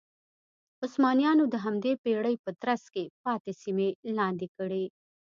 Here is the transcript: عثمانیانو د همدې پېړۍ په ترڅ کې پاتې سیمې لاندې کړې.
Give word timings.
عثمانیانو 0.85 1.43
د 1.49 1.55
همدې 1.65 1.93
پېړۍ 2.03 2.35
په 2.43 2.51
ترڅ 2.61 2.83
کې 2.93 3.03
پاتې 3.23 3.51
سیمې 3.61 3.89
لاندې 4.17 4.47
کړې. 4.57 4.83